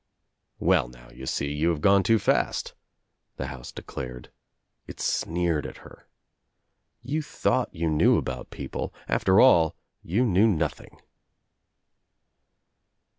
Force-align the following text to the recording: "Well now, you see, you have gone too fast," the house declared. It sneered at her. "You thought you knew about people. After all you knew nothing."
"Well 0.57 0.87
now, 0.87 1.11
you 1.11 1.27
see, 1.27 1.53
you 1.53 1.69
have 1.69 1.79
gone 1.79 2.01
too 2.01 2.17
fast," 2.17 2.73
the 3.35 3.45
house 3.53 3.71
declared. 3.71 4.31
It 4.87 4.99
sneered 4.99 5.67
at 5.67 5.77
her. 5.85 6.07
"You 7.03 7.21
thought 7.21 7.69
you 7.71 7.87
knew 7.87 8.17
about 8.17 8.49
people. 8.49 8.95
After 9.07 9.39
all 9.39 9.75
you 10.01 10.25
knew 10.25 10.47
nothing." 10.47 10.99